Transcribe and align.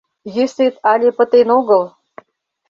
Йӧсет 0.35 0.75
але 0.91 1.09
пытен 1.17 1.47
огыл! 1.57 1.83